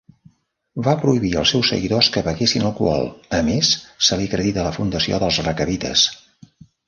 Va 0.85 0.93
prohibir 1.01 1.29
als 1.41 1.51
seus 1.55 1.67
seguidors 1.73 2.09
que 2.15 2.23
beguessin 2.29 2.65
alcohol. 2.69 3.05
A 3.39 3.43
més, 3.51 3.71
se 4.07 4.19
li 4.21 4.27
acredita 4.31 4.67
la 4.69 4.75
fundació 4.81 5.23
dels 5.25 5.41
recabites. 5.49 6.09